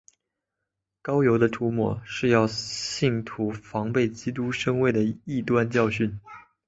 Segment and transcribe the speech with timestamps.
[1.03, 6.19] 膏油的涂抹是要信徒防备基督身位的异端教训。